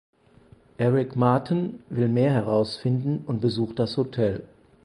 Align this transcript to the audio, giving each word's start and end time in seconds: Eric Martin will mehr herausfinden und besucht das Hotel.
Eric 0.79 1.15
Martin 1.15 1.83
will 1.91 2.07
mehr 2.07 2.31
herausfinden 2.33 3.23
und 3.27 3.39
besucht 3.39 3.77
das 3.77 3.97
Hotel. 3.97 4.43